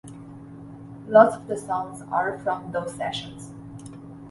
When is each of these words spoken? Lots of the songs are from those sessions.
Lots 1.07 1.35
of 1.35 1.45
the 1.45 1.55
songs 1.55 2.01
are 2.11 2.39
from 2.39 2.71
those 2.71 2.95
sessions. 2.95 3.51